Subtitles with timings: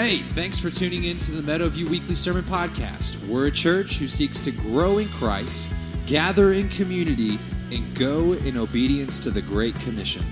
[0.00, 3.18] Hey, thanks for tuning in to the Meadowview Weekly Sermon Podcast.
[3.26, 5.68] We're a church who seeks to grow in Christ,
[6.06, 7.36] gather in community,
[7.72, 10.24] and go in obedience to the Great Commission.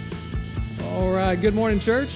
[0.85, 2.11] All right, good morning, church.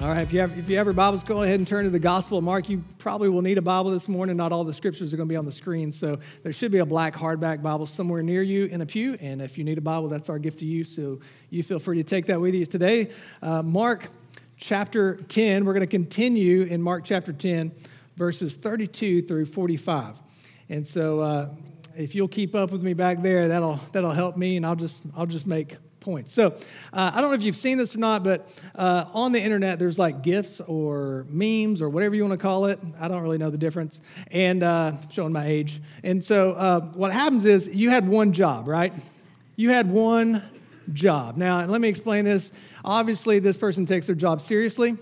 [0.00, 1.90] All right, if you have if you have your Bibles, go ahead and turn to
[1.90, 2.68] the Gospel of Mark.
[2.68, 4.36] You probably will need a Bible this morning.
[4.36, 6.78] Not all the scriptures are going to be on the screen, so there should be
[6.78, 9.18] a black hardback Bible somewhere near you in a pew.
[9.20, 10.84] And if you need a Bible, that's our gift to you.
[10.84, 11.18] So
[11.50, 13.10] you feel free to take that with you today.
[13.42, 14.08] Uh, Mark
[14.58, 15.64] chapter 10.
[15.64, 17.72] We're going to continue in Mark chapter 10,
[18.16, 20.16] verses 32 through 45.
[20.68, 21.48] And so, uh,
[21.96, 25.02] if you'll keep up with me back there, that'll that'll help me, and I'll just
[25.16, 26.32] I'll just make points.
[26.32, 26.54] So,
[26.92, 29.80] uh, I don't know if you've seen this or not, but uh, on the internet,
[29.80, 32.78] there's like GIFs or memes or whatever you want to call it.
[33.00, 35.80] I don't really know the difference, and uh, showing my age.
[36.04, 38.92] And so, uh, what happens is you had one job, right?
[39.56, 40.42] You had one
[40.92, 41.36] job.
[41.36, 42.52] Now, let me explain this.
[42.84, 44.96] Obviously, this person takes their job seriously,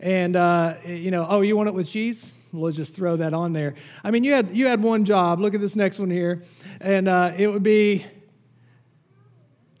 [0.00, 2.32] and uh, you know, oh, you want it with cheese?
[2.52, 3.74] We'll just throw that on there.
[4.02, 5.40] I mean, you had you had one job.
[5.40, 6.42] Look at this next one here,
[6.80, 8.06] and uh, it would be.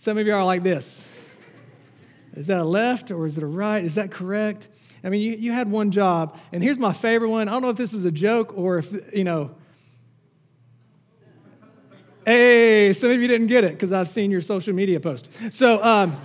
[0.00, 1.02] Some of you are like this.
[2.34, 3.84] Is that a left or is it a right?
[3.84, 4.68] Is that correct?
[5.02, 7.48] I mean, you, you had one job, and here's my favorite one.
[7.48, 9.50] I don't know if this is a joke or if, you know.
[12.24, 15.28] Hey, some of you didn't get it because I've seen your social media post.
[15.50, 16.16] So, um,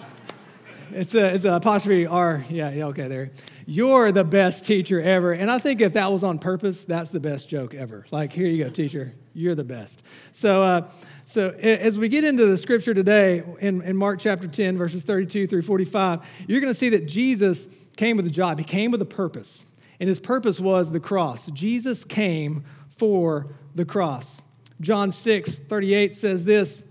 [0.96, 2.46] it's a it's a apostrophe R.
[2.50, 3.32] Yeah, yeah, okay, there.
[3.66, 5.34] You're the best teacher ever.
[5.34, 8.06] And I think if that was on purpose, that's the best joke ever.
[8.12, 9.14] Like, here you go, teacher.
[9.34, 10.04] You're the best.
[10.34, 10.90] So, uh,
[11.26, 15.48] so as we get into the scripture today in, in Mark chapter 10, verses 32
[15.48, 18.60] through 45, you're going to see that Jesus came with a job.
[18.60, 19.66] He came with a purpose.
[20.00, 21.46] And his purpose was the cross.
[21.48, 22.66] Jesus came
[22.98, 24.42] for the cross.
[24.82, 26.84] John 6, 38 says this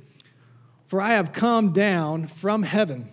[0.86, 3.10] For I have come down from heaven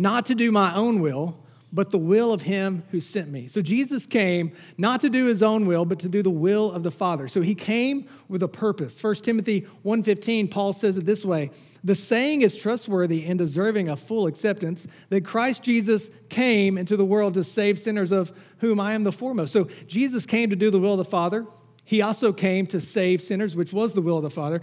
[0.00, 1.36] not to do my own will,
[1.72, 3.46] but the will of him who sent me.
[3.46, 6.82] So Jesus came not to do his own will, but to do the will of
[6.82, 7.28] the Father.
[7.28, 8.98] So he came with a purpose.
[8.98, 11.50] 1 Timothy 1:15 Paul says it this way,
[11.84, 17.04] the saying is trustworthy and deserving of full acceptance that Christ Jesus came into the
[17.04, 19.52] world to save sinners of whom I am the foremost.
[19.52, 21.46] So Jesus came to do the will of the Father.
[21.84, 24.62] He also came to save sinners, which was the will of the Father.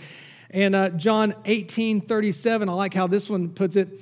[0.50, 4.00] And uh, John 18, 37, I like how this one puts it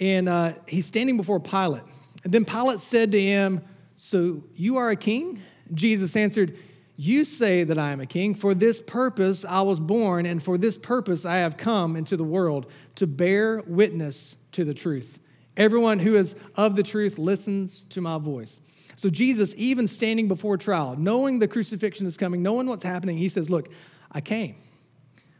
[0.00, 1.82] and uh, he's standing before Pilate.
[2.24, 3.62] And then Pilate said to him,
[3.96, 5.42] So you are a king?
[5.74, 6.58] Jesus answered,
[6.96, 8.34] You say that I am a king.
[8.34, 12.24] For this purpose I was born, and for this purpose I have come into the
[12.24, 15.18] world to bear witness to the truth.
[15.56, 18.60] Everyone who is of the truth listens to my voice.
[18.96, 23.28] So, Jesus, even standing before trial, knowing the crucifixion is coming, knowing what's happening, he
[23.28, 23.68] says, Look,
[24.10, 24.56] I came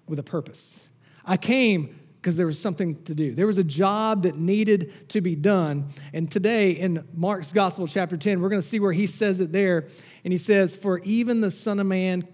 [0.06, 0.78] with a purpose.
[1.24, 3.36] I came because there was something to do.
[3.36, 5.90] There was a job that needed to be done.
[6.12, 9.52] And today in Mark's Gospel, chapter 10, we're going to see where he says it
[9.52, 9.86] there.
[10.24, 12.26] And he says, For even the Son of Man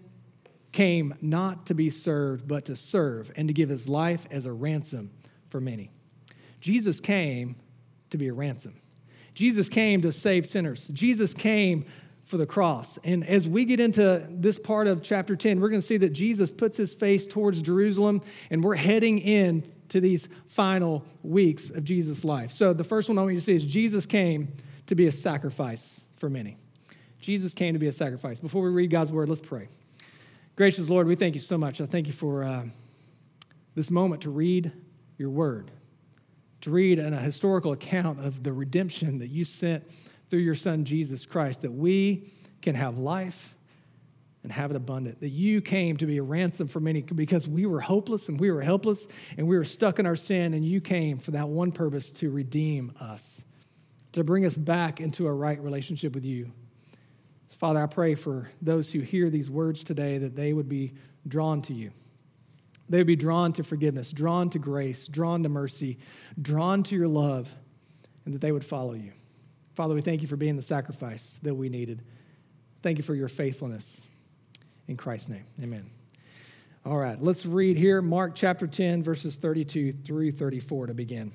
[0.73, 4.53] came not to be served, but to serve and to give his life as a
[4.53, 5.11] ransom
[5.51, 5.91] for many.
[6.63, 7.55] Jesus came
[8.09, 8.81] to be a ransom.
[9.35, 10.89] Jesus came to save sinners.
[10.95, 11.85] Jesus came
[12.25, 12.99] for the cross.
[13.05, 16.11] And as we get into this part of chapter 10, we're going to see that
[16.11, 21.85] Jesus puts his face towards Jerusalem and we're heading in to these final weeks of
[21.85, 22.53] Jesus' life.
[22.53, 24.49] So the first one I want you to see is Jesus came
[24.87, 26.57] to be a sacrifice for many.
[27.21, 28.41] Jesus came to be a sacrifice.
[28.41, 29.69] Before we read God's word, let's pray.
[30.57, 31.81] Gracious Lord, we thank you so much.
[31.81, 32.65] I thank you for uh,
[33.75, 34.73] this moment to read
[35.19, 35.71] your word,
[36.63, 39.85] to read an, a historical account of the redemption that you sent
[40.33, 42.33] through your Son, Jesus Christ, that we
[42.63, 43.55] can have life
[44.43, 45.21] and have it abundant.
[45.21, 48.51] That you came to be a ransom for many because we were hopeless and we
[48.51, 51.71] were helpless and we were stuck in our sin, and you came for that one
[51.71, 53.43] purpose to redeem us,
[54.13, 56.51] to bring us back into a right relationship with you.
[57.51, 60.95] Father, I pray for those who hear these words today that they would be
[61.29, 61.91] drawn to you.
[62.89, 65.99] They would be drawn to forgiveness, drawn to grace, drawn to mercy,
[66.41, 67.51] drawn to your love,
[68.25, 69.13] and that they would follow you.
[69.75, 72.03] Father, we thank you for being the sacrifice that we needed.
[72.83, 74.01] Thank you for your faithfulness.
[74.89, 75.89] In Christ's name, amen.
[76.85, 81.33] All right, let's read here Mark chapter 10, verses 32 through 34 to begin.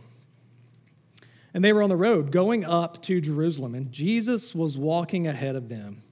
[1.54, 5.56] And they were on the road going up to Jerusalem, and Jesus was walking ahead
[5.56, 6.04] of them,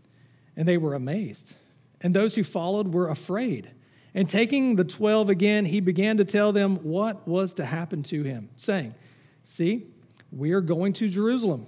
[0.55, 1.53] and they were amazed.
[2.01, 3.71] And those who followed were afraid.
[4.13, 8.23] And taking the twelve again, he began to tell them what was to happen to
[8.23, 8.95] him, saying,
[9.43, 9.85] See,
[10.31, 11.67] we are going to Jerusalem,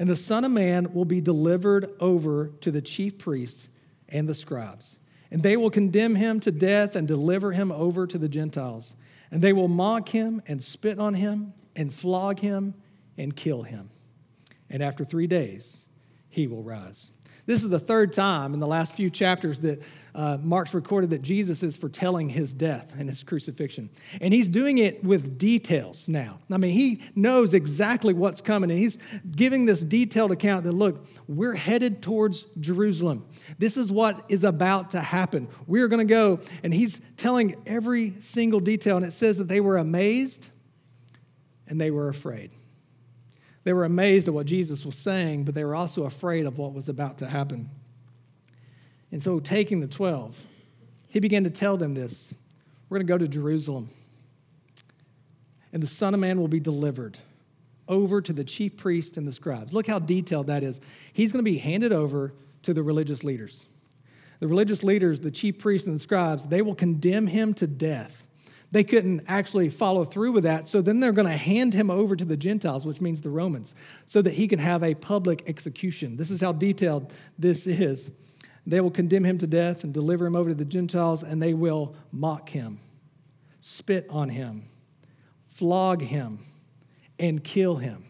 [0.00, 3.68] and the Son of Man will be delivered over to the chief priests
[4.08, 4.98] and the scribes.
[5.30, 8.94] And they will condemn him to death and deliver him over to the Gentiles.
[9.30, 12.72] And they will mock him and spit on him and flog him
[13.18, 13.90] and kill him.
[14.70, 15.76] And after three days,
[16.30, 17.08] he will rise.
[17.44, 19.82] This is the third time in the last few chapters that
[20.14, 23.90] uh, Mark's recorded that Jesus is foretelling his death and his crucifixion.
[24.20, 26.38] And he's doing it with details now.
[26.50, 28.98] I mean, he knows exactly what's coming, and he's
[29.36, 33.26] giving this detailed account that, look, we're headed towards Jerusalem.
[33.58, 35.48] This is what is about to happen.
[35.66, 39.60] We're going to go, and he's telling every single detail, and it says that they
[39.60, 40.48] were amazed
[41.68, 42.50] and they were afraid.
[43.62, 46.72] They were amazed at what Jesus was saying, but they were also afraid of what
[46.72, 47.70] was about to happen.
[49.12, 50.36] And so, taking the 12,
[51.08, 52.32] he began to tell them this
[52.88, 53.88] We're going to go to Jerusalem,
[55.72, 57.18] and the Son of Man will be delivered
[57.88, 59.72] over to the chief priests and the scribes.
[59.72, 60.80] Look how detailed that is.
[61.12, 63.64] He's going to be handed over to the religious leaders.
[64.38, 68.24] The religious leaders, the chief priests and the scribes, they will condemn him to death
[68.72, 70.68] they couldn't actually follow through with that.
[70.68, 73.74] So then they're going to hand him over to the Gentiles, which means the Romans,
[74.06, 76.16] so that he can have a public execution.
[76.16, 78.10] This is how detailed this is.
[78.66, 81.54] They will condemn him to death and deliver him over to the Gentiles, and they
[81.54, 82.78] will mock him,
[83.60, 84.68] spit on him,
[85.48, 86.44] flog him,
[87.18, 88.04] and kill him.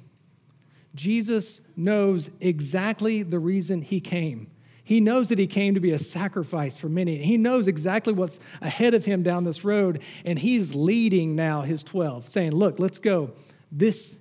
[0.94, 4.50] Jesus knows exactly the reason he came
[4.90, 7.14] he knows that he came to be a sacrifice for many.
[7.16, 11.84] He knows exactly what's ahead of him down this road, and he's leading now his
[11.84, 13.30] 12, saying, Look, let's go.
[13.70, 14.16] This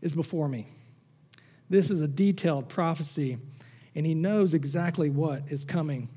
[0.00, 0.68] is before me.
[1.68, 3.38] This is a detailed prophecy,
[3.98, 6.08] and he knows exactly what is coming.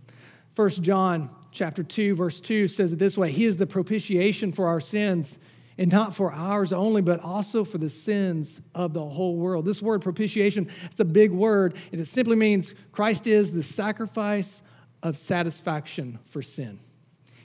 [0.53, 4.67] First John chapter 2, verse 2 says it this way He is the propitiation for
[4.67, 5.39] our sins
[5.79, 9.65] and not for ours only, but also for the sins of the whole world.
[9.65, 14.61] This word propitiation, it's a big word, and it simply means Christ is the sacrifice
[15.01, 16.79] of satisfaction for sin.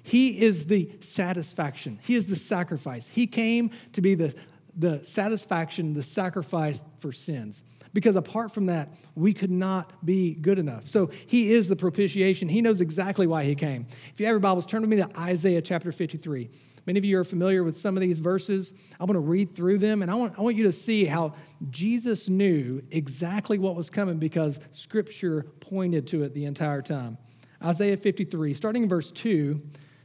[0.03, 1.99] He is the satisfaction.
[2.03, 3.09] He is the sacrifice.
[3.09, 4.35] He came to be the,
[4.77, 7.63] the satisfaction, the sacrifice for sins.
[7.97, 10.87] Because apart from that, we could not be good enough.
[10.87, 12.47] So he is the propitiation.
[12.47, 13.87] He knows exactly why he came.
[14.13, 16.51] If you have your Bibles, turn with me to Isaiah chapter 53.
[16.85, 18.75] Many of you are familiar with some of these verses.
[19.01, 21.37] I'm going to read through them, and I want, I want you to see how
[21.71, 27.17] Jesus knew exactly what was coming because Scripture pointed to it the entire time.
[27.65, 29.59] Isaiah 53, starting in verse 2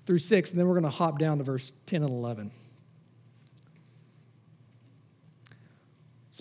[0.05, 2.51] through 6, and then we're going to hop down to verse 10 and 11.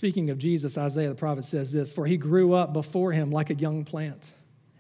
[0.01, 3.51] Speaking of Jesus, Isaiah the prophet says this For he grew up before him like
[3.51, 4.33] a young plant,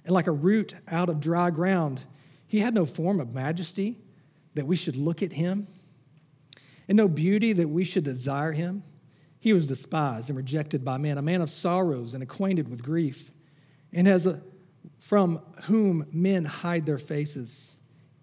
[0.06, 2.00] and like a root out of dry ground.
[2.46, 3.98] He had no form of majesty
[4.54, 5.66] that we should look at him,
[6.88, 8.82] and no beauty that we should desire him.
[9.40, 13.30] He was despised and rejected by men, a man of sorrows and acquainted with grief,
[13.92, 14.40] and as a,
[15.00, 17.76] from whom men hide their faces.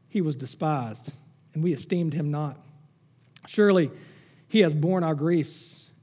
[0.10, 1.14] He was despised,
[1.54, 2.58] and we esteemed him not.
[3.46, 3.92] Surely
[4.48, 5.87] he has borne our griefs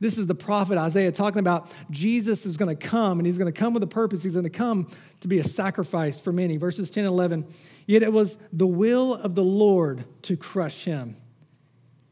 [0.00, 3.52] This is the prophet Isaiah talking about Jesus is going to come, and he's going
[3.52, 4.22] to come with a purpose.
[4.22, 6.56] He's going to come to be a sacrifice for many.
[6.56, 7.46] Verses 10 and 11.
[7.86, 11.16] Yet it was the will of the Lord to crush him,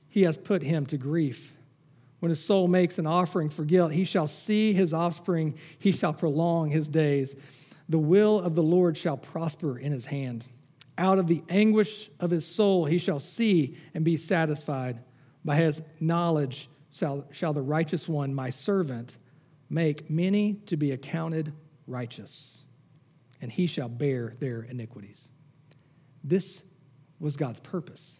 [0.08, 1.54] he has put him to grief.
[2.20, 6.12] When his soul makes an offering for guilt, he shall see his offspring, he shall
[6.12, 7.36] prolong his days.
[7.88, 10.44] The will of the Lord shall prosper in his hand.
[10.98, 14.98] Out of the anguish of his soul he shall see and be satisfied.
[15.44, 19.16] By his knowledge shall, shall the righteous one, my servant,
[19.70, 21.52] make many to be accounted
[21.86, 22.62] righteous,
[23.40, 25.28] and he shall bear their iniquities.
[26.24, 26.62] This
[27.20, 28.17] was God's purpose.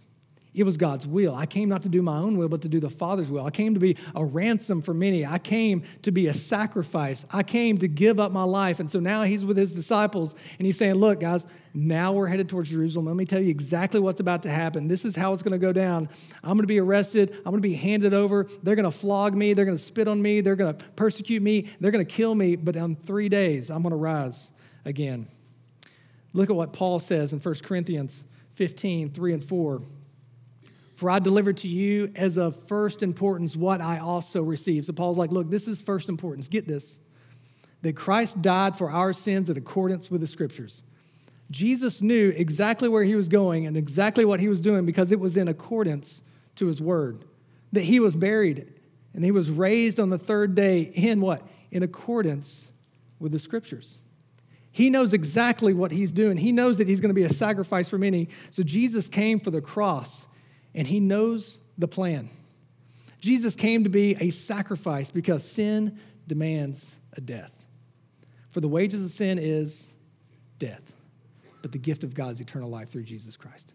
[0.58, 1.34] It was God's will.
[1.34, 3.46] I came not to do my own will, but to do the Father's will.
[3.46, 5.24] I came to be a ransom for many.
[5.24, 7.24] I came to be a sacrifice.
[7.30, 8.80] I came to give up my life.
[8.80, 12.48] And so now he's with his disciples and he's saying, Look, guys, now we're headed
[12.48, 13.06] towards Jerusalem.
[13.06, 14.88] Let me tell you exactly what's about to happen.
[14.88, 16.08] This is how it's going to go down.
[16.42, 17.36] I'm going to be arrested.
[17.36, 18.48] I'm going to be handed over.
[18.62, 19.52] They're going to flog me.
[19.52, 20.40] They're going to spit on me.
[20.40, 21.70] They're going to persecute me.
[21.80, 22.56] They're going to kill me.
[22.56, 24.50] But in three days, I'm going to rise
[24.84, 25.28] again.
[26.32, 28.24] Look at what Paul says in 1 Corinthians
[28.56, 29.82] 15 3 and 4.
[30.98, 34.86] For I delivered to you as of first importance what I also received.
[34.86, 36.48] So Paul's like, look, this is first importance.
[36.48, 36.98] Get this
[37.82, 40.82] that Christ died for our sins in accordance with the scriptures.
[41.52, 45.20] Jesus knew exactly where he was going and exactly what he was doing because it
[45.20, 46.20] was in accordance
[46.56, 47.24] to his word.
[47.70, 48.66] That he was buried
[49.14, 51.42] and he was raised on the third day in what?
[51.70, 52.66] In accordance
[53.20, 53.98] with the scriptures.
[54.72, 56.36] He knows exactly what he's doing.
[56.36, 58.30] He knows that he's going to be a sacrifice for many.
[58.50, 60.26] So Jesus came for the cross,
[60.74, 62.30] and he knows the plan.
[63.20, 67.52] Jesus came to be a sacrifice because sin demands a death.
[68.50, 69.84] For the wages of sin is
[70.58, 70.82] death,
[71.62, 73.72] but the gift of God is eternal life through Jesus Christ.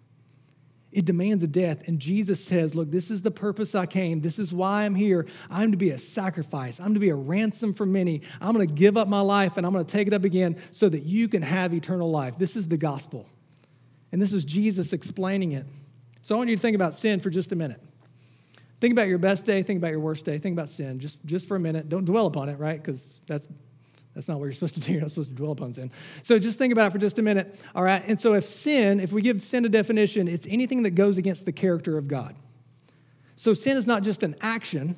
[0.94, 1.88] It demands a death.
[1.88, 4.22] And Jesus says, Look, this is the purpose I came.
[4.22, 5.26] This is why I'm here.
[5.50, 6.80] I'm to be a sacrifice.
[6.80, 8.22] I'm to be a ransom for many.
[8.40, 10.56] I'm going to give up my life and I'm going to take it up again
[10.72, 12.38] so that you can have eternal life.
[12.38, 13.28] This is the gospel.
[14.12, 15.66] And this is Jesus explaining it.
[16.24, 17.82] So I want you to think about sin for just a minute.
[18.80, 21.48] Think about your best day, think about your worst day, think about sin just, just
[21.48, 21.88] for a minute.
[21.88, 22.82] Don't dwell upon it, right?
[22.82, 23.48] Because that's
[24.14, 24.92] that's not what you're supposed to do.
[24.92, 25.92] You're not supposed to dwell upon sin.
[26.22, 27.60] So just think about it for just a minute.
[27.76, 28.04] All right.
[28.08, 31.46] And so if sin, if we give sin a definition, it's anything that goes against
[31.46, 32.36] the character of God.
[33.36, 34.96] So sin is not just an action,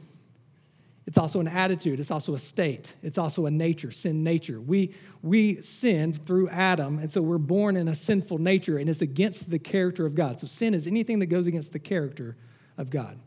[1.07, 4.59] it's also an attitude, it's also a state, it's also a nature, sin nature.
[4.59, 9.01] We we sin through Adam, and so we're born in a sinful nature, and it's
[9.01, 10.39] against the character of God.
[10.39, 12.35] So sin is anything that goes against the character
[12.77, 13.19] of God.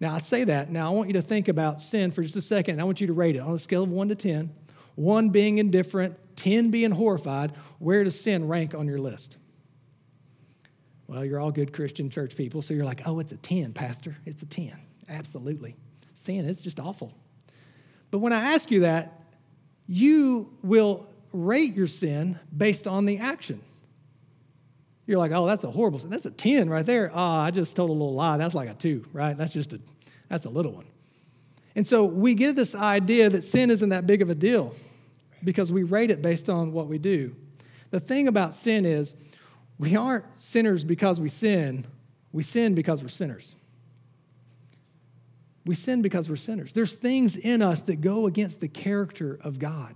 [0.00, 0.70] Now I say that.
[0.70, 2.80] Now I want you to think about sin for just a second.
[2.80, 4.50] I want you to rate it on a scale of one to ten
[4.94, 9.36] one being indifferent, 10 being horrified, where does sin rank on your list?
[11.06, 14.16] Well, you're all good Christian church people, so you're like, oh, it's a 10, Pastor.
[14.24, 14.72] It's a 10.
[15.08, 15.76] Absolutely.
[16.24, 17.12] Sin, it's just awful.
[18.10, 19.22] But when I ask you that,
[19.86, 23.60] you will rate your sin based on the action.
[25.06, 26.10] You're like, oh, that's a horrible sin.
[26.10, 27.10] That's a 10 right there.
[27.12, 28.36] Oh, I just told a little lie.
[28.36, 29.36] That's like a two, right?
[29.36, 29.80] That's just a,
[30.28, 30.86] that's a little one.
[31.74, 34.74] And so we get this idea that sin isn't that big of a deal
[35.42, 37.34] because we rate it based on what we do.
[37.90, 39.14] The thing about sin is
[39.78, 41.86] we aren't sinners because we sin,
[42.32, 43.54] we sin because we're sinners.
[45.64, 46.72] We sin because we're sinners.
[46.72, 49.94] There's things in us that go against the character of God.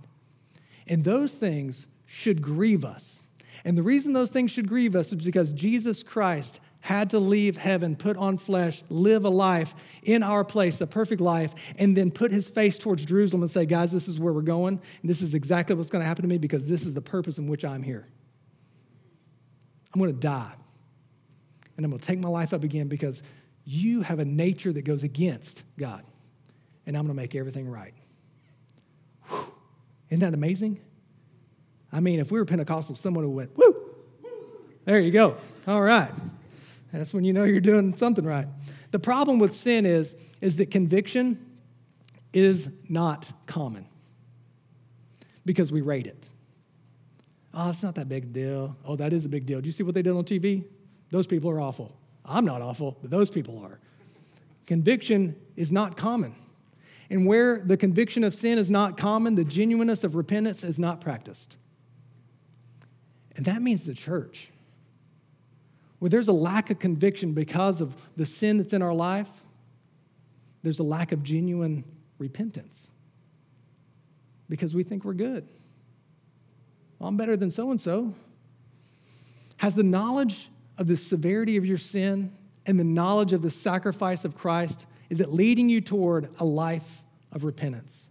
[0.87, 3.19] And those things should grieve us.
[3.65, 7.57] And the reason those things should grieve us is because Jesus Christ had to leave
[7.57, 12.09] heaven, put on flesh, live a life in our place, a perfect life, and then
[12.09, 14.79] put his face towards Jerusalem and say, Guys, this is where we're going.
[15.01, 17.39] And this is exactly what's going to happen to me because this is the purpose
[17.39, 18.07] in which I'm here.
[19.93, 20.53] I'm going to die.
[21.75, 23.21] And I'm going to take my life up again because
[23.69, 26.01] you have a nature that goes against God.
[26.85, 27.93] And I'm going to make everything right.
[29.27, 29.45] Whew.
[30.09, 30.79] Isn't that amazing?
[31.91, 33.75] I mean, if we were Pentecostal, someone would went, woo!
[34.85, 35.35] There you go.
[35.67, 36.09] All right.
[36.93, 38.47] That's when you know you're doing something right.
[38.91, 41.45] The problem with sin is, is that conviction
[42.31, 43.85] is not common
[45.45, 46.25] because we rate it.
[47.53, 48.77] Oh, it's not that big deal.
[48.85, 49.59] Oh, that is a big deal.
[49.59, 50.63] Do you see what they did on TV?
[51.11, 51.97] Those people are awful.
[52.27, 53.79] I'm not awful, but those people are.
[54.65, 56.35] Conviction is not common.
[57.09, 60.99] And where the conviction of sin is not common, the genuineness of repentance is not
[60.99, 61.55] practiced.
[63.37, 64.49] And that means the church
[65.99, 69.29] where there's a lack of conviction because of the sin that's in our life,
[70.63, 71.83] there's a lack of genuine
[72.19, 72.87] repentance
[74.49, 75.47] because we think we're good.
[76.99, 78.13] Well, I'm better than so and so.
[79.57, 82.31] Has the knowledge of the severity of your sin
[82.65, 87.01] and the knowledge of the sacrifice of Christ is it leading you toward a life
[87.31, 88.07] of repentance?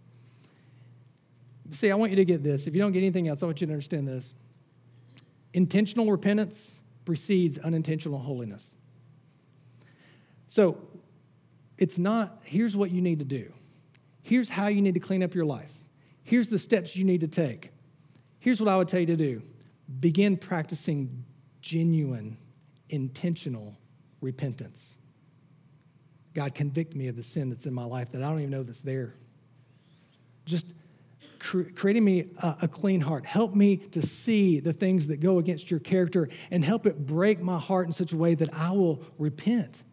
[1.71, 2.65] See, I want you to get this.
[2.65, 4.33] If you don't get anything else, I want you to understand this.
[5.53, 6.71] Intentional repentance
[7.05, 8.73] precedes unintentional holiness.
[10.47, 10.77] So
[11.77, 13.51] it's not, here's what you need to do.
[14.21, 15.71] Here's how you need to clean up your life.
[16.23, 17.71] Here's the steps you need to take.
[18.39, 19.41] Here's what I would tell you to do
[19.99, 21.23] begin practicing
[21.61, 22.37] genuine,
[22.89, 23.77] intentional
[24.21, 24.95] repentance.
[26.33, 28.63] God, convict me of the sin that's in my life that I don't even know
[28.63, 29.15] that's there.
[30.45, 30.73] Just
[31.39, 33.25] creating me a, a clean heart.
[33.25, 37.39] Help me to see the things that go against your character and help it break
[37.41, 39.83] my heart in such a way that I will repent.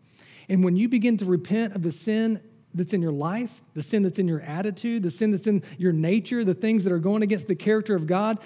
[0.49, 2.41] And when you begin to repent of the sin
[2.75, 5.93] that's in your life, the sin that's in your attitude, the sin that's in your
[5.93, 8.39] nature, the things that are going against the character of God,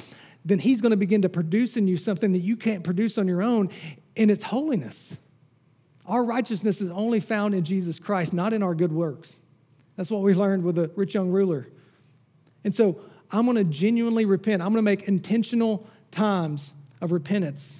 [0.45, 3.27] then He's going to begin to produce in you something that you can't produce on
[3.27, 3.71] your own,
[4.19, 5.17] and it's holiness.
[6.07, 9.37] Our righteousness is only found in Jesus Christ, not in our good works.
[9.97, 11.69] That's what we learned with the rich young ruler.
[12.65, 14.63] And so I'm going to genuinely repent.
[14.63, 17.77] I'm going to make intentional times of repentance.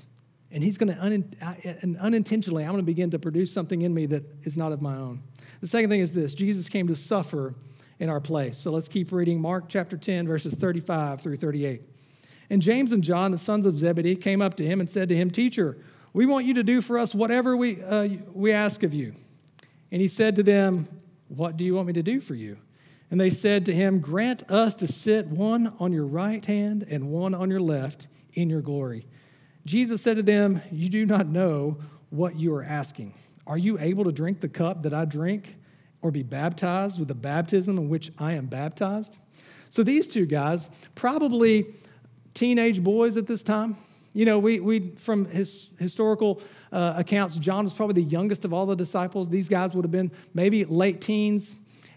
[0.51, 3.83] And he's going to, un- uh, and unintentionally, I'm going to begin to produce something
[3.83, 5.23] in me that is not of my own.
[5.61, 7.55] The second thing is this Jesus came to suffer
[7.99, 8.57] in our place.
[8.57, 11.83] So let's keep reading Mark chapter 10, verses 35 through 38.
[12.51, 15.17] And James and John, the sons of Zebedee, came up to him and said to
[15.17, 15.77] him, Teacher,
[16.19, 19.15] we want you to do for us whatever we, uh, we ask of you.
[19.93, 20.89] And he said to them,
[21.29, 22.59] What do you want me to do for you?
[23.13, 27.13] And they said to him, Grant us to sit one on your right hand and
[27.13, 29.07] one on your left in your glory.
[29.65, 31.79] Jesus said to them, You do not know
[32.11, 33.15] what you are asking.
[33.47, 35.55] Are you able to drink the cup that I drink
[36.03, 39.19] or be baptized with the baptism in which I am baptized?
[39.71, 41.77] So these two guys, probably
[42.35, 43.77] teenage boys at this time.
[44.19, 48.53] You know, we, we from his historical uh, accounts, John was probably the youngest of
[48.53, 49.29] all the disciples.
[49.29, 51.55] These guys would have been maybe late teens.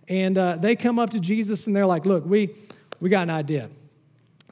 [0.07, 2.53] And uh, they come up to Jesus and they're like, look, we,
[2.99, 3.71] we got an idea.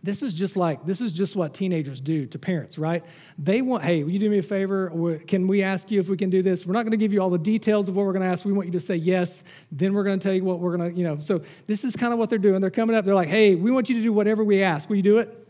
[0.01, 3.03] This is just like, this is just what teenagers do to parents, right?
[3.37, 5.19] They want, hey, will you do me a favor?
[5.27, 6.65] Can we ask you if we can do this?
[6.65, 8.45] We're not going to give you all the details of what we're going to ask.
[8.45, 9.43] We want you to say yes.
[9.71, 11.19] Then we're going to tell you what we're going to, you know.
[11.19, 12.61] So this is kind of what they're doing.
[12.61, 13.05] They're coming up.
[13.05, 14.89] They're like, hey, we want you to do whatever we ask.
[14.89, 15.48] Will you do it?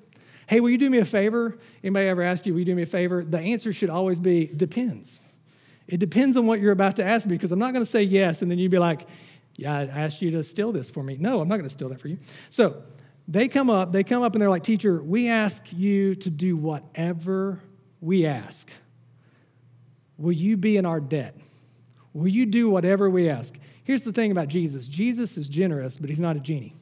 [0.49, 1.59] Hey, will you do me a favor?
[1.83, 3.23] Anybody ever ask you, will you do me a favor?
[3.23, 5.19] The answer should always be, depends.
[5.87, 8.01] It depends on what you're about to ask me because I'm not going to say
[8.01, 9.07] yes and then you'd be like,
[9.57, 11.17] yeah, I asked you to steal this for me.
[11.19, 12.17] No, I'm not going to steal that for you.
[12.49, 12.81] So
[13.27, 16.57] they come up, they come up and they're like, Teacher, we ask you to do
[16.57, 17.61] whatever
[18.01, 18.71] we ask.
[20.17, 21.37] Will you be in our debt?
[22.13, 23.53] Will you do whatever we ask?
[23.83, 26.78] Here's the thing about Jesus Jesus is generous, but he's not a genie.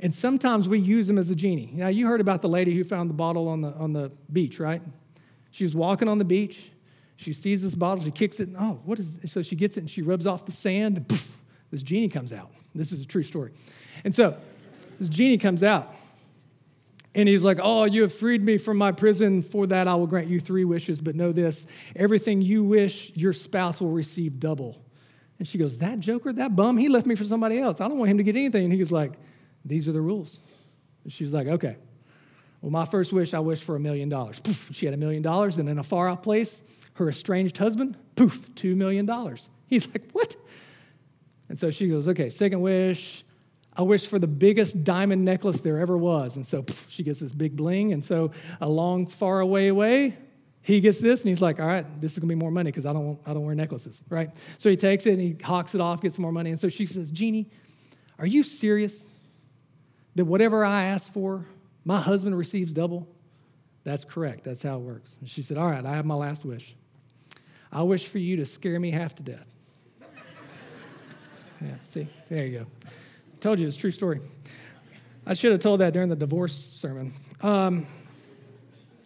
[0.00, 1.70] And sometimes we use him as a genie.
[1.72, 4.60] Now, you heard about the lady who found the bottle on the, on the beach,
[4.60, 4.82] right?
[5.50, 6.70] She was walking on the beach.
[7.16, 8.04] She sees this bottle.
[8.04, 8.48] She kicks it.
[8.48, 9.32] And, oh, what is this?
[9.32, 10.98] So she gets it and she rubs off the sand.
[10.98, 11.38] And poof,
[11.70, 12.50] this genie comes out.
[12.74, 13.52] This is a true story.
[14.04, 14.36] And so
[15.00, 15.94] this genie comes out.
[17.14, 19.42] And he's like, Oh, you have freed me from my prison.
[19.42, 21.00] For that, I will grant you three wishes.
[21.00, 24.82] But know this everything you wish, your spouse will receive double.
[25.38, 27.80] And she goes, That joker, that bum, he left me for somebody else.
[27.80, 28.64] I don't want him to get anything.
[28.64, 29.12] And he was like,
[29.66, 30.38] These are the rules.
[31.08, 31.76] She was like, Okay.
[32.62, 34.40] Well, my first wish, I wish for a million dollars.
[34.40, 35.58] Poof, she had a million dollars.
[35.58, 36.62] And in a far off place,
[36.94, 39.48] her estranged husband, poof, two million dollars.
[39.66, 40.36] He's like, What?
[41.48, 43.24] And so she goes, Okay, second wish,
[43.76, 46.36] I wish for the biggest diamond necklace there ever was.
[46.36, 47.92] And so poof, she gets this big bling.
[47.92, 48.30] And so
[48.60, 50.16] a long, far away away,
[50.62, 52.86] he gets this and he's like, all right, this is gonna be more money because
[52.86, 54.30] I don't, I don't wear necklaces, right?
[54.58, 56.50] So he takes it and he hawks it off, gets more money.
[56.50, 57.48] And so she says, Jeannie,
[58.18, 59.04] are you serious
[60.16, 61.46] that whatever I ask for,
[61.84, 63.06] my husband receives double?
[63.84, 64.42] That's correct.
[64.42, 65.14] That's how it works.
[65.20, 66.74] And she said, all right, I have my last wish.
[67.70, 69.46] I wish for you to scare me half to death.
[71.60, 72.66] yeah, see, there you go.
[73.40, 74.20] Told you it's true story.
[75.26, 77.12] I should have told that during the divorce sermon.
[77.42, 77.86] Um,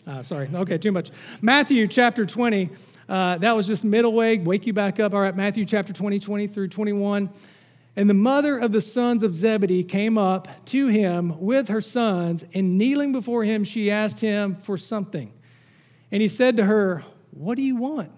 [0.06, 0.48] uh, sorry.
[0.54, 1.10] Okay, too much.
[1.42, 2.70] Matthew chapter 20.
[3.08, 5.12] Uh, that was just middle way, wake you back up.
[5.12, 7.28] All right, Matthew chapter 20, 20 through 21.
[7.96, 12.44] And the mother of the sons of Zebedee came up to him with her sons,
[12.54, 15.32] and kneeling before him, she asked him for something.
[16.12, 18.12] And he said to her, What do you want?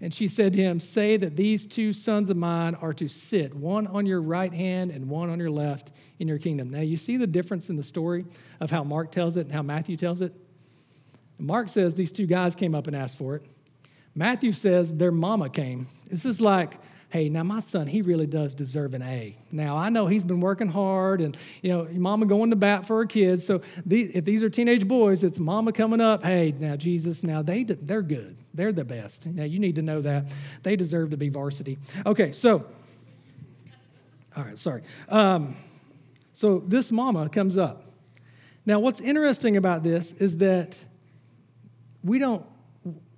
[0.00, 3.54] And she said to him, Say that these two sons of mine are to sit,
[3.54, 6.70] one on your right hand and one on your left in your kingdom.
[6.70, 8.24] Now, you see the difference in the story
[8.60, 10.34] of how Mark tells it and how Matthew tells it?
[11.38, 13.46] Mark says these two guys came up and asked for it.
[14.14, 15.88] Matthew says their mama came.
[16.08, 16.78] This is like
[17.14, 19.36] hey, now my son, he really does deserve an A.
[19.52, 22.96] Now I know he's been working hard and, you know, mama going to bat for
[22.96, 23.46] her kids.
[23.46, 27.40] So these, if these are teenage boys, it's mama coming up, hey, now Jesus, now
[27.40, 28.36] they, they're good.
[28.52, 29.26] They're the best.
[29.26, 30.24] Now you need to know that.
[30.64, 31.78] They deserve to be varsity.
[32.04, 32.66] Okay, so,
[34.36, 34.82] all right, sorry.
[35.08, 35.54] Um,
[36.32, 37.92] so this mama comes up.
[38.66, 40.76] Now what's interesting about this is that
[42.02, 42.44] we don't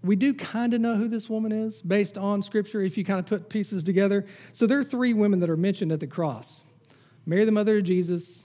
[0.06, 3.18] we do kind of know who this woman is based on scripture if you kind
[3.18, 4.24] of put pieces together.
[4.52, 6.60] So there are three women that are mentioned at the cross
[7.28, 8.42] Mary, the mother of Jesus,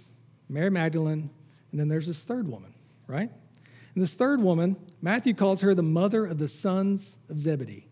[0.49, 1.29] Mary Magdalene,
[1.71, 2.73] and then there's this third woman,
[3.05, 3.29] right?
[3.93, 7.87] And this third woman, Matthew calls her the mother of the sons of Zebedee.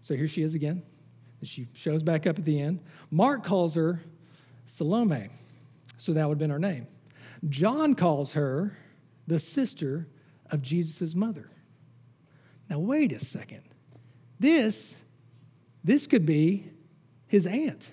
[0.00, 0.82] So here she is again.
[1.42, 2.82] She shows back up at the end.
[3.10, 4.00] Mark calls her
[4.66, 5.28] Salome.
[5.98, 6.86] So that would have been her name.
[7.50, 8.76] John calls her
[9.26, 10.08] the sister
[10.50, 11.50] of Jesus' mother.
[12.68, 13.62] Now, wait a second.
[14.40, 14.94] This,
[15.82, 16.66] this could be
[17.26, 17.90] his aunt.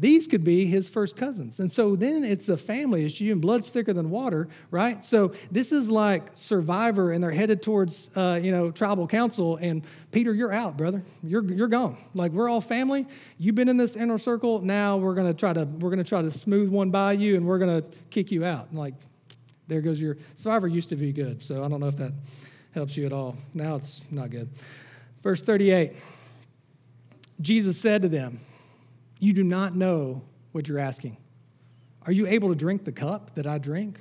[0.00, 1.58] These could be his first cousins.
[1.58, 5.02] And so then it's a family issue, and blood's thicker than water, right?
[5.02, 9.56] So this is like Survivor, and they're headed towards, uh, you know, tribal council.
[9.56, 11.02] And Peter, you're out, brother.
[11.24, 11.96] You're you're gone.
[12.14, 13.08] Like we're all family.
[13.38, 14.60] You've been in this inner circle.
[14.60, 17.58] Now we're gonna try to we're gonna try to smooth one by you, and we're
[17.58, 18.68] gonna kick you out.
[18.68, 18.94] And like,
[19.66, 21.42] there goes your Survivor used to be good.
[21.42, 22.12] So I don't know if that
[22.72, 23.36] helps you at all.
[23.54, 24.48] Now it's not good.
[25.22, 25.92] Verse 38
[27.40, 28.40] Jesus said to them,
[29.20, 31.16] You do not know what you're asking.
[32.02, 33.98] Are you able to drink the cup that I drink?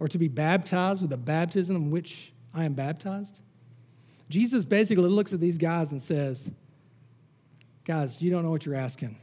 [0.00, 3.40] Or to be baptized with the baptism in which I am baptized?
[4.30, 6.48] Jesus basically looks at these guys and says,
[7.84, 9.16] Guys, you don't know what you're asking.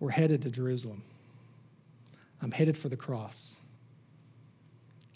[0.00, 1.02] We're headed to Jerusalem.
[2.40, 3.54] I'm headed for the cross.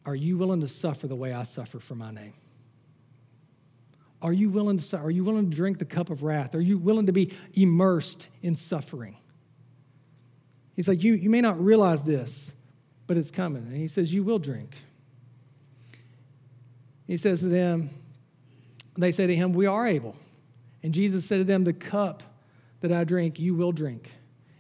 [0.05, 2.35] Are you willing to suffer the way I suffer for my name?
[4.21, 6.55] Are you willing to Are you willing to drink the cup of wrath?
[6.55, 9.17] Are you willing to be immersed in suffering?
[10.75, 12.51] He's like, you, you may not realize this,
[13.07, 13.63] but it's coming.
[13.65, 14.75] And he says, You will drink.
[17.07, 17.91] He says to them,
[18.97, 20.17] They say to him, We are able.
[20.83, 22.23] And Jesus said to them, The cup
[22.81, 24.11] that I drink, you will drink.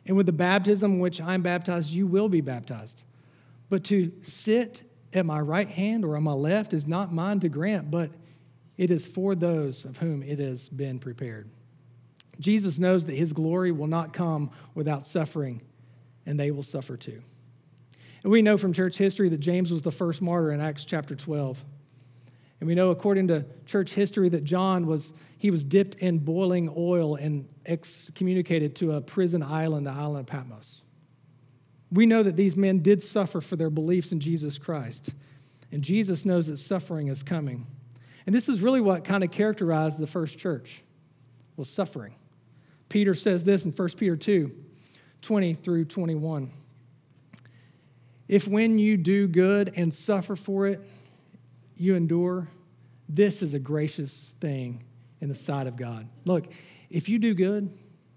[0.06, 3.04] And with the baptism which I'm baptized, you will be baptized.
[3.70, 4.82] But to sit
[5.14, 8.10] at my right hand or on my left is not mine to grant, but
[8.76, 11.48] it is for those of whom it has been prepared.
[12.40, 15.60] Jesus knows that his glory will not come without suffering,
[16.26, 17.22] and they will suffer too.
[18.22, 21.14] And we know from church history that James was the first martyr in Acts chapter
[21.14, 21.62] 12.
[22.60, 26.72] And we know according to church history that John was he was dipped in boiling
[26.76, 30.82] oil and excommunicated to a prison island, the island of Patmos.
[31.92, 35.10] We know that these men did suffer for their beliefs in Jesus Christ.
[35.70, 37.66] And Jesus knows that suffering is coming.
[38.26, 40.82] And this is really what kind of characterized the first church
[41.56, 42.14] was suffering.
[42.88, 44.50] Peter says this in 1 Peter 2,
[45.22, 46.50] 20 through 21.
[48.28, 50.80] If when you do good and suffer for it,
[51.76, 52.48] you endure,
[53.08, 54.82] this is a gracious thing
[55.20, 56.08] in the sight of God.
[56.24, 56.46] Look,
[56.90, 57.70] if you do good,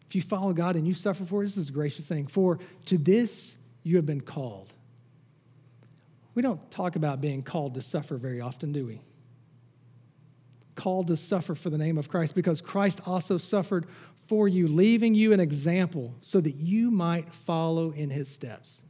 [0.07, 2.27] if you follow God and you suffer for it, this is a gracious thing.
[2.27, 3.55] For to this
[3.85, 4.73] you have been called.
[6.33, 8.99] We don't talk about being called to suffer very often, do we?
[10.73, 13.85] Called to suffer for the name of Christ because Christ also suffered
[14.27, 18.81] for you, leaving you an example so that you might follow in his steps.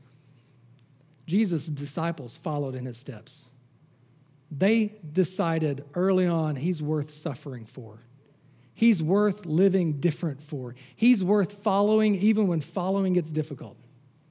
[1.28, 3.42] Jesus' disciples followed in his steps.
[4.50, 8.00] They decided early on he's worth suffering for.
[8.76, 10.76] He's worth living different for.
[10.96, 13.76] He's worth following even when following gets difficult,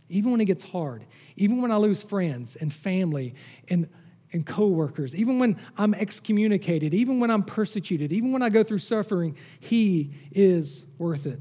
[0.08, 1.04] even when it gets hard,
[1.36, 3.34] even when I lose friends and family
[3.68, 3.88] and,
[4.32, 8.80] and coworkers, even when I'm excommunicated, even when I'm persecuted, even when I go through
[8.80, 11.40] suffering, he is worth it.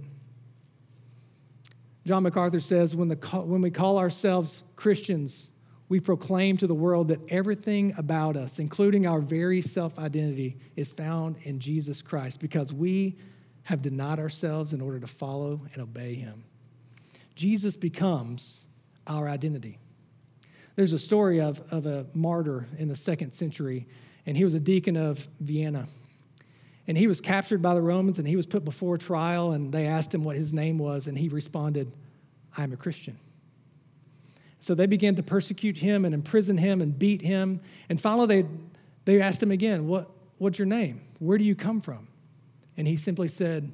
[2.05, 5.51] John MacArthur says when, the, when we call ourselves Christians,
[5.89, 10.91] we proclaim to the world that everything about us, including our very self identity, is
[10.91, 13.15] found in Jesus Christ because we
[13.63, 16.43] have denied ourselves in order to follow and obey him.
[17.35, 18.61] Jesus becomes
[19.07, 19.79] our identity.
[20.75, 23.85] There's a story of, of a martyr in the second century,
[24.25, 25.87] and he was a deacon of Vienna.
[26.87, 29.85] And he was captured by the Romans and he was put before trial, and they
[29.87, 31.91] asked him what his name was, and he responded,
[32.57, 33.17] I'm a Christian.
[34.59, 37.59] So they began to persecute him and imprison him and beat him.
[37.89, 38.47] And finally, they,
[39.05, 40.09] they asked him again, what,
[40.43, 40.99] What's your name?
[41.19, 42.05] Where do you come from?
[42.75, 43.71] And he simply said,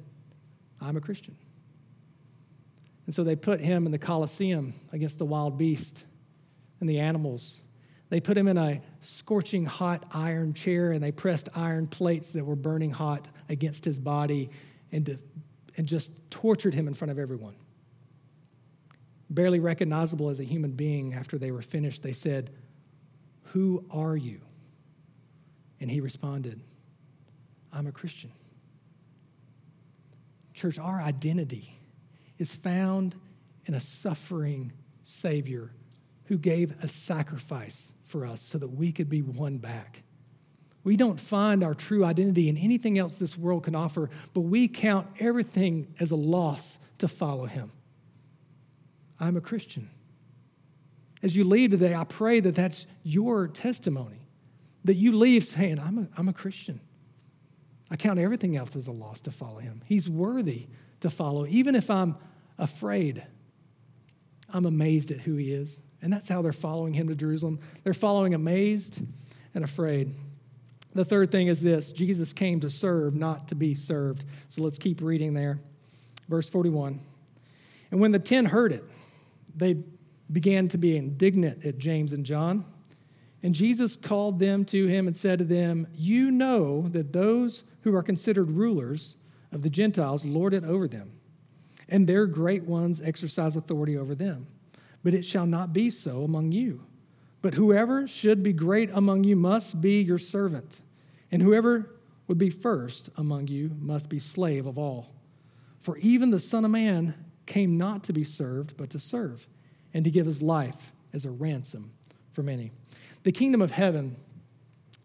[0.80, 1.36] I'm a Christian.
[3.06, 6.04] And so they put him in the Colosseum against the wild beast
[6.80, 7.58] and the animals.
[8.08, 12.44] They put him in a scorching hot iron chair and they pressed iron plates that
[12.44, 14.50] were burning hot against his body
[14.92, 15.18] and, to,
[15.76, 17.54] and just tortured him in front of everyone
[19.30, 22.50] barely recognizable as a human being, after they were finished, they said,
[23.44, 24.40] Who are you?
[25.80, 26.60] And he responded,
[27.72, 28.32] I'm a Christian.
[30.52, 31.79] Church, our identity
[32.40, 33.14] is found
[33.66, 34.72] in a suffering
[35.04, 35.70] Savior
[36.24, 40.02] who gave a sacrifice for us so that we could be won back.
[40.82, 44.66] We don't find our true identity in anything else this world can offer, but we
[44.66, 47.70] count everything as a loss to follow him.
[49.20, 49.88] I'm a Christian.
[51.22, 54.20] As you leave today, I pray that that's your testimony,
[54.84, 56.80] that you leave saying, I'm a, I'm a Christian.
[57.90, 59.82] I count everything else as a loss to follow him.
[59.84, 60.68] He's worthy
[61.00, 61.46] to follow.
[61.48, 62.16] Even if I'm
[62.60, 63.26] afraid,
[64.52, 65.78] I'm amazed at who he is.
[66.02, 67.58] And that's how they're following him to Jerusalem.
[67.82, 69.00] They're following amazed
[69.54, 70.14] and afraid.
[70.94, 74.24] The third thing is this Jesus came to serve, not to be served.
[74.48, 75.58] So let's keep reading there.
[76.28, 77.00] Verse 41.
[77.90, 78.84] And when the ten heard it,
[79.56, 79.76] they
[80.32, 82.64] began to be indignant at James and John.
[83.42, 87.94] And Jesus called them to him and said to them, You know that those who
[87.94, 89.16] are considered rulers
[89.52, 91.10] of the Gentiles lord it over them,
[91.90, 94.46] and their great ones exercise authority over them.
[95.02, 96.80] But it shall not be so among you.
[97.42, 100.80] But whoever should be great among you must be your servant,
[101.32, 101.90] and whoever
[102.28, 105.10] would be first among you must be slave of all.
[105.80, 107.14] For even the Son of Man
[107.46, 109.46] came not to be served, but to serve,
[109.94, 111.90] and to give his life as a ransom
[112.32, 112.70] for many.
[113.22, 114.16] The kingdom of heaven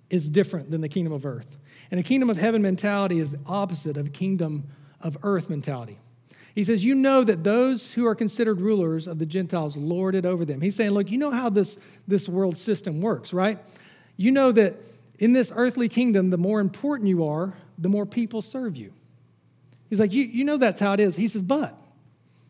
[0.09, 1.57] is different than the kingdom of earth.
[1.89, 4.65] And the kingdom of heaven mentality is the opposite of kingdom
[5.01, 5.99] of earth mentality.
[6.55, 10.25] He says, You know that those who are considered rulers of the Gentiles lord it
[10.25, 10.61] over them.
[10.61, 13.59] He's saying, Look, you know how this, this world system works, right?
[14.17, 14.75] You know that
[15.19, 18.93] in this earthly kingdom, the more important you are, the more people serve you.
[19.89, 21.15] He's like, You, you know that's how it is.
[21.15, 21.77] He says, But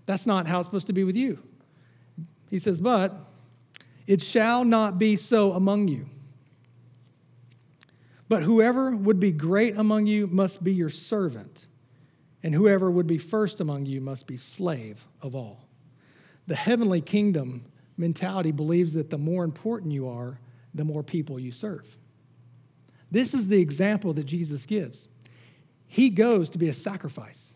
[0.06, 1.40] that's not how it's supposed to be with you.
[2.52, 3.16] He says, But
[4.06, 6.06] it shall not be so among you.
[8.28, 11.66] But whoever would be great among you must be your servant,
[12.46, 15.68] and whoever would be first among you must be slave of all.
[16.46, 17.66] The heavenly kingdom
[17.98, 20.40] mentality believes that the more important you are,
[20.76, 21.88] the more people you serve.
[23.10, 25.08] This is the example that Jesus gives.
[25.88, 27.52] He goes to be a sacrifice,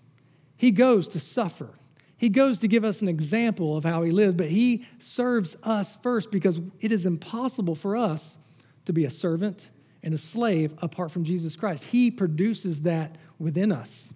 [0.57, 1.69] He goes to suffer.
[2.17, 5.97] He goes to give us an example of how he lived, but he serves us
[6.03, 8.37] first because it is impossible for us
[8.83, 9.69] to be a servant
[10.03, 11.85] and a slave apart from Jesus Christ.
[11.85, 14.09] He produces that within us.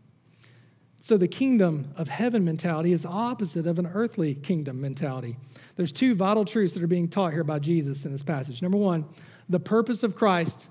[1.04, 5.36] So the kingdom of heaven mentality is opposite of an earthly kingdom mentality.
[5.76, 8.62] There's two vital truths that are being taught here by Jesus in this passage.
[8.62, 9.04] Number one,
[9.50, 10.68] the purpose of Christ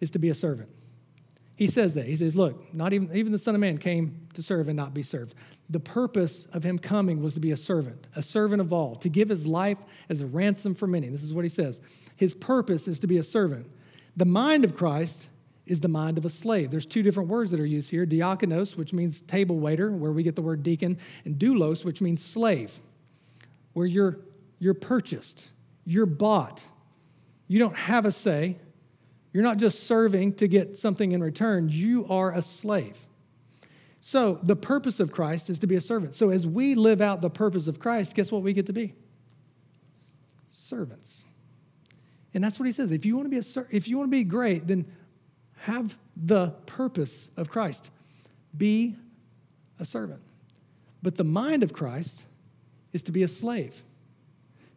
[0.00, 0.68] is to be a servant.
[1.54, 2.06] He says that.
[2.06, 4.94] He says, Look, not even, even the Son of Man came to serve and not
[4.94, 5.36] be served.
[5.70, 9.08] The purpose of him coming was to be a servant, a servant of all, to
[9.08, 11.08] give his life as a ransom for many.
[11.08, 11.80] This is what he says.
[12.16, 13.70] His purpose is to be a servant.
[14.16, 15.28] The mind of Christ
[15.68, 16.70] is the mind of a slave.
[16.70, 20.22] There's two different words that are used here diakonos, which means table waiter, where we
[20.22, 22.72] get the word deacon, and doulos, which means slave,
[23.72, 24.18] where you're,
[24.58, 25.50] you're purchased,
[25.84, 26.64] you're bought.
[27.46, 28.56] You don't have a say,
[29.32, 32.96] you're not just serving to get something in return, you are a slave.
[34.00, 36.14] So, the purpose of Christ is to be a servant.
[36.14, 38.94] So, as we live out the purpose of Christ, guess what we get to be?
[40.48, 41.24] Servants.
[42.34, 42.90] And that's what he says.
[42.90, 44.86] If you want to be a if you want to be great, then
[45.60, 47.90] have the purpose of Christ.
[48.56, 48.96] Be
[49.78, 50.22] a servant.
[51.02, 52.24] But the mind of Christ
[52.92, 53.74] is to be a slave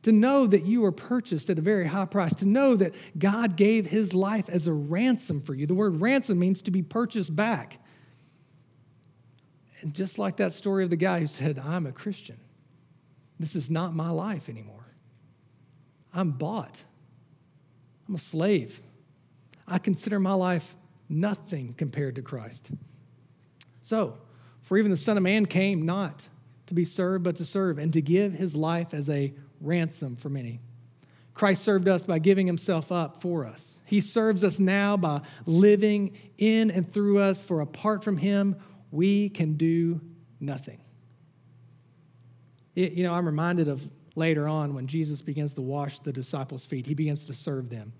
[0.04, 3.56] to know that you were purchased at a very high price, to know that God
[3.56, 5.68] gave his life as a ransom for you.
[5.68, 7.78] The word ransom means to be purchased back.
[9.82, 12.38] And just like that story of the guy who said, I'm a Christian,
[13.40, 14.86] this is not my life anymore.
[16.14, 16.84] I'm bought,
[18.08, 18.80] I'm a slave.
[19.72, 20.76] I consider my life
[21.08, 22.70] nothing compared to Christ.
[23.82, 24.18] So,
[24.64, 26.28] for even the Son of Man came not
[26.68, 30.30] to be served, but to serve, and to give his life as a ransom for
[30.30, 30.60] many.
[31.34, 33.76] Christ served us by giving himself up for us.
[33.86, 38.58] He serves us now by living in and through us, for apart from him,
[38.92, 40.02] we can do
[40.40, 40.80] nothing.
[42.76, 43.82] It, you know, I'm reminded of
[44.16, 47.94] later on when Jesus begins to wash the disciples' feet, he begins to serve them.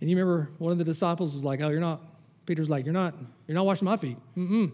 [0.00, 2.02] And you remember one of the disciples is like, Oh, you're not,
[2.46, 3.14] Peter's like, You're not,
[3.46, 4.18] you're not washing my feet.
[4.36, 4.72] Mm-mm.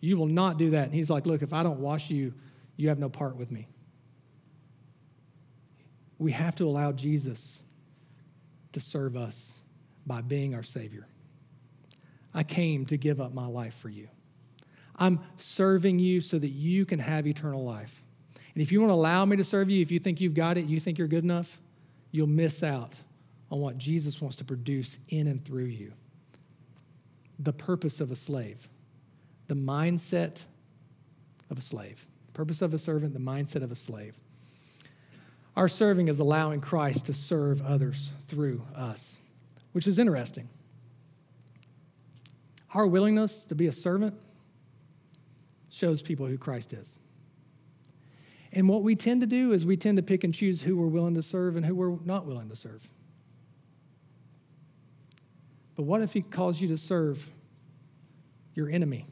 [0.00, 0.84] You will not do that.
[0.84, 2.32] And he's like, Look, if I don't wash you,
[2.76, 3.66] you have no part with me
[6.18, 7.58] we have to allow Jesus
[8.72, 9.52] to serve us
[10.06, 11.06] by being our Savior.
[12.34, 14.08] I came to give up my life for you.
[14.96, 18.02] I'm serving you so that you can have eternal life.
[18.54, 20.58] And if you want to allow me to serve you, if you think you've got
[20.58, 21.60] it, you think you're good enough,
[22.10, 22.94] you'll miss out
[23.50, 25.92] on what Jesus wants to produce in and through you.
[27.40, 28.68] The purpose of a slave,
[29.46, 30.38] the mindset
[31.50, 32.04] of a slave.
[32.34, 34.14] Purpose of a servant, the mindset of a slave.
[35.56, 39.18] Our serving is allowing Christ to serve others through us,
[39.72, 40.48] which is interesting.
[42.74, 44.14] Our willingness to be a servant
[45.70, 46.96] shows people who Christ is.
[48.52, 50.86] And what we tend to do is we tend to pick and choose who we're
[50.86, 52.88] willing to serve and who we're not willing to serve.
[55.78, 57.24] But what if he calls you to serve
[58.52, 59.06] your enemy?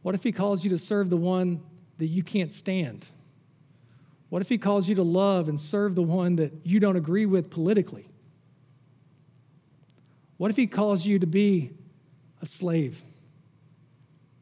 [0.00, 1.60] What if he calls you to serve the one
[1.98, 3.04] that you can't stand?
[4.30, 7.26] What if he calls you to love and serve the one that you don't agree
[7.26, 8.08] with politically?
[10.38, 11.72] What if he calls you to be
[12.40, 13.02] a slave?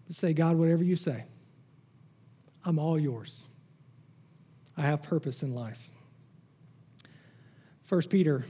[0.07, 1.25] To say, God, whatever you say,
[2.65, 3.43] I'm all yours.
[4.77, 5.91] I have purpose in life.
[7.87, 8.45] First Peter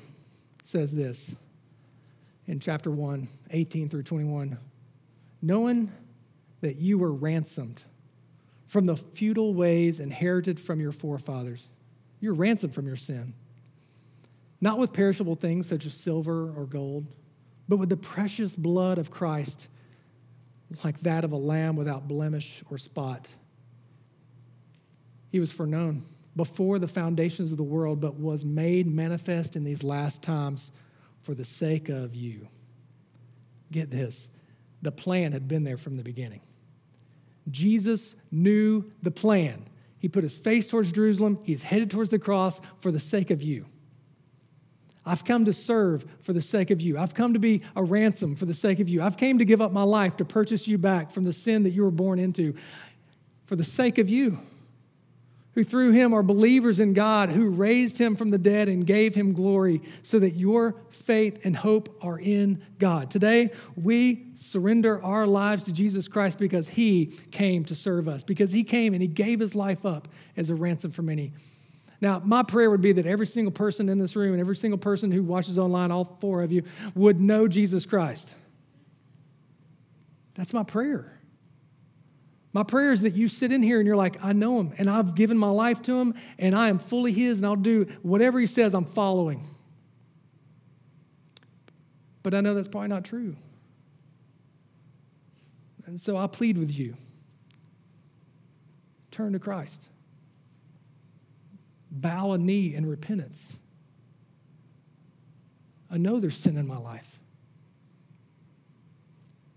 [0.64, 1.35] says this
[2.46, 4.59] in chapter 1, 18 through 21.
[5.42, 5.90] Knowing
[6.61, 7.83] that you were ransomed
[8.66, 11.68] from the futile ways inherited from your forefathers.
[12.20, 13.35] You're ransomed from your sin.
[14.61, 17.07] Not with perishable things such as silver or gold,
[17.68, 19.68] but with the precious blood of Christ,
[20.85, 23.26] like that of a lamb without blemish or spot.
[25.31, 26.05] He was foreknown
[26.37, 30.70] before the foundations of the world, but was made manifest in these last times
[31.22, 32.48] for the sake of you.
[33.70, 34.28] Get this
[34.82, 36.40] the plan had been there from the beginning.
[37.50, 39.64] Jesus knew the plan.
[40.00, 43.40] He put his face towards Jerusalem, he's headed towards the cross for the sake of
[43.40, 43.64] you.
[45.04, 46.96] I've come to serve for the sake of you.
[46.96, 49.02] I've come to be a ransom for the sake of you.
[49.02, 51.70] I've came to give up my life to purchase you back from the sin that
[51.70, 52.54] you were born into
[53.46, 54.38] for the sake of you.
[55.55, 59.15] Who through him are believers in God, who raised him from the dead and gave
[59.15, 63.11] him glory, so that your faith and hope are in God.
[63.11, 68.51] Today, we surrender our lives to Jesus Christ because he came to serve us, because
[68.51, 71.33] he came and he gave his life up as a ransom for many.
[72.01, 74.79] Now, my prayer would be that every single person in this room and every single
[74.79, 76.62] person who watches online, all four of you,
[76.95, 78.35] would know Jesus Christ.
[80.35, 81.21] That's my prayer.
[82.53, 84.91] My prayer is that you sit in here and you're like, I know him and
[84.91, 88.38] I've given my life to him and I am fully his and I'll do whatever
[88.38, 89.47] he says, I'm following.
[92.23, 93.37] But I know that's probably not true.
[95.87, 96.97] And so I plead with you
[99.11, 99.81] turn to Christ
[101.93, 103.47] bow a knee in repentance.
[105.91, 107.07] I know there's sin in my life.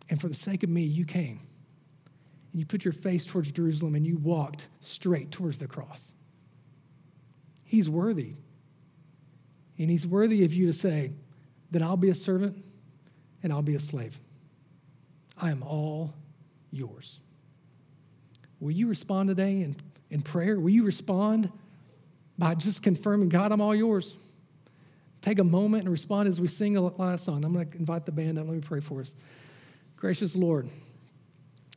[0.10, 1.40] And for the sake of me, you came.
[2.56, 6.14] And you put your face towards Jerusalem and you walked straight towards the cross.
[7.66, 8.36] He's worthy.
[9.78, 11.12] And he's worthy of you to say
[11.72, 12.64] that I'll be a servant
[13.44, 14.18] and I'll be a slave.
[15.38, 16.14] I am all
[16.72, 17.20] yours.
[18.62, 19.76] Will you respond today in,
[20.10, 20.58] in prayer?
[20.58, 21.52] Will you respond?
[22.38, 24.16] by just confirming, God, I'm all yours.
[25.22, 27.44] Take a moment and respond as we sing the last song.
[27.44, 28.48] I'm going to invite the band up.
[28.48, 29.16] Let me pray for us.
[29.96, 30.70] Gracious Lord,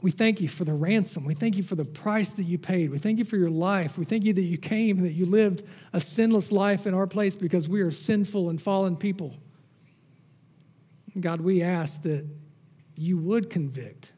[0.00, 1.24] we thank you for the ransom.
[1.24, 2.90] We thank you for the price that you paid.
[2.90, 3.98] We thank you for your life.
[3.98, 7.06] We thank you that you came and that you lived a sinless life in our
[7.06, 9.34] place because we are sinful and fallen people.
[11.18, 12.24] God, we ask that
[12.94, 14.12] you would convict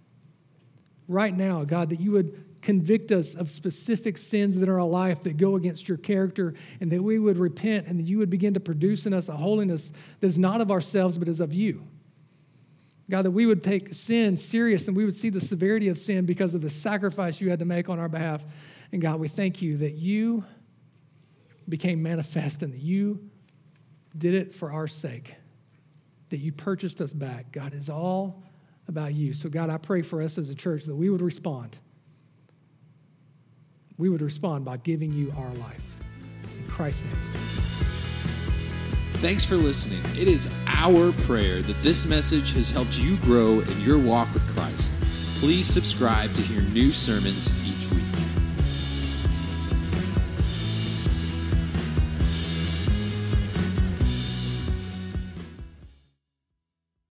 [1.09, 5.23] right now, God, that you would convict us of specific sins that are our life
[5.23, 8.53] that go against your character, and that we would repent and that you would begin
[8.53, 11.83] to produce in us a holiness that's not of ourselves but is of you.
[13.11, 16.25] God, that we would take sin serious and we would see the severity of sin
[16.25, 18.43] because of the sacrifice you had to make on our behalf.
[18.93, 20.45] And God, we thank you that you
[21.69, 23.21] became manifest and that you
[24.19, 25.35] did it for our sake,
[26.31, 27.53] that you purchased us back.
[27.53, 28.43] God, is all
[28.89, 29.33] about you.
[29.33, 31.77] So, God, I pray for us as a church that we would respond
[34.01, 35.83] we would respond by giving you our life.
[36.59, 37.17] In Christ's name.
[39.15, 40.01] Thanks for listening.
[40.19, 40.47] It is
[40.81, 44.95] our prayer that this message has helped you grow in your walk with Christ.
[45.39, 48.30] Please subscribe to hear new sermons each week.